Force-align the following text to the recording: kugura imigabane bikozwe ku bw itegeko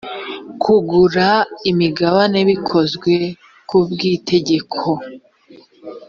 kugura 0.61 1.27
imigabane 1.69 2.39
bikozwe 2.49 3.13
ku 3.69 3.77
bw 3.89 3.99
itegeko 4.15 4.83